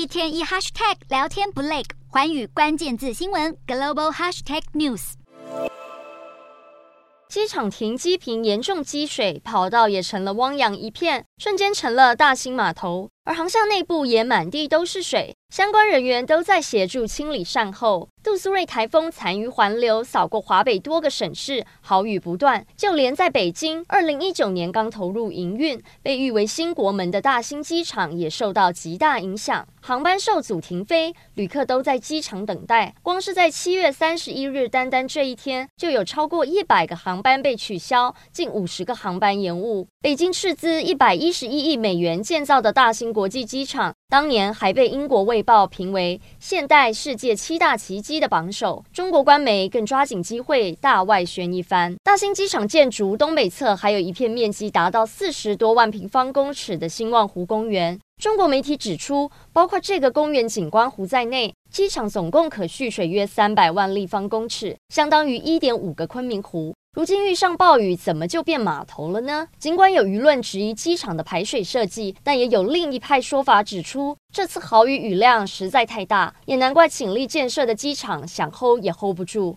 [0.00, 5.12] 一天一 hashtag 聊天不累，环宇关键字新闻 global hashtag news。
[7.28, 15.34] 机场停机坪严重积水，跑道也成了汪洋一片，瞬间成了大型码头，而航厦内部也满地都是水。
[15.50, 18.08] 相关人员都在协助清理善后。
[18.22, 22.64] 杜苏芮台风残余环流扫过华北多个省市，豪雨不断。
[22.76, 32.94] 就连在北京，二零一九年刚投入营运、被誉为新国门的大兴机场也受到极大影响，航班受阻停飞，旅客都在机场等待。
[33.02, 39.88] 光是在七月三十一日，单单这一天就有超过一百个航班被取消，近五十个航班延误。
[40.02, 48.84] 北京斥资一百一十一亿美元建造的大兴国际机场，当年还被英国卫报评为现代世界七大奇迹的榜首。
[48.92, 51.94] 中国官媒更抓紧机会大外宣一番。
[52.02, 57.98] 大兴机场建筑东北侧还有一片面积达到四十多万平方公尺的兴旺湖公园。
[58.20, 66.74] 中国媒体指出，包括这个公园景观湖在内，机场总共可蓄水约三百万立方公尺，相当于一点五个昆明湖。
[66.92, 69.46] 如今遇上暴雨，怎么就变码头了呢？
[69.60, 79.56] 尽管有舆论质疑机场的排水设计，但也有另一派说法指出，这次豪雨雨量实在太大，也难怪倾力建设的机场想 hold 也 hold 不住。